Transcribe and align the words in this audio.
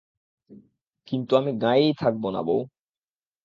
কিন্তু 1.07 1.31
আমি 1.35 1.51
গাঁয়েই 1.61 1.93
থাকব 1.97 2.23
না 2.31 2.41
বৌ। 2.43 2.59